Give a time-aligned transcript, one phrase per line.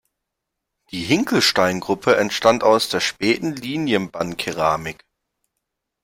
[0.89, 5.05] Die Hinkelstein-Gruppe entstand aus der späten Linienbandkeramik.